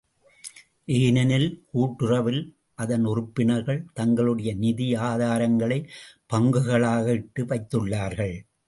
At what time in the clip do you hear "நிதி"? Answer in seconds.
4.53-4.95